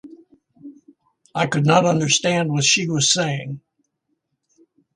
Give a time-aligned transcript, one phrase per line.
[1.35, 3.61] I could not understand what she was saying.